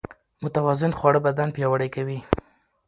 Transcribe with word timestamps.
متوازن 0.43 0.91
خواړه 0.99 1.19
بدن 1.27 1.49
پياوړی 1.55 1.89
کوي. 1.95 2.19